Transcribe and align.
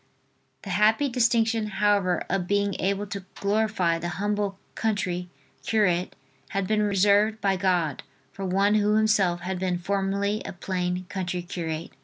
The 0.63 0.71
happy 0.71 1.09
distinction, 1.09 1.67
however, 1.67 2.23
of 2.27 2.47
being 2.47 2.73
able 2.79 3.05
to 3.05 3.23
glorify 3.35 3.99
the 3.99 4.07
humble 4.17 4.57
country 4.73 5.29
curate 5.63 6.15
had 6.49 6.65
been 6.65 6.81
reserved 6.81 7.39
by 7.39 7.55
God 7.55 8.01
for 8.31 8.43
one 8.43 8.73
who 8.73 8.95
himself 8.95 9.41
had 9.41 9.59
been 9.59 9.77
formerly 9.77 10.41
a 10.43 10.53
plain 10.53 11.05
country 11.07 11.43
curate. 11.43 11.91